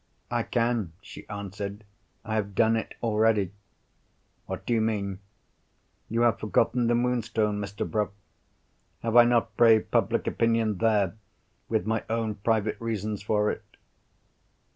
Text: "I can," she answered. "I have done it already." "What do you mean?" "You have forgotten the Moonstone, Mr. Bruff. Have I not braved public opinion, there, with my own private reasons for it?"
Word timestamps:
"I 0.31 0.41
can," 0.41 0.93
she 0.99 1.29
answered. 1.29 1.83
"I 2.25 2.33
have 2.33 2.55
done 2.55 2.75
it 2.75 2.95
already." 3.03 3.51
"What 4.47 4.65
do 4.65 4.73
you 4.73 4.81
mean?" 4.81 5.19
"You 6.09 6.21
have 6.21 6.39
forgotten 6.39 6.87
the 6.87 6.95
Moonstone, 6.95 7.59
Mr. 7.59 7.87
Bruff. 7.87 8.09
Have 9.03 9.15
I 9.15 9.25
not 9.25 9.55
braved 9.57 9.91
public 9.91 10.25
opinion, 10.25 10.79
there, 10.79 11.13
with 11.69 11.85
my 11.85 12.03
own 12.09 12.33
private 12.33 12.81
reasons 12.81 13.21
for 13.21 13.51
it?" 13.51 13.63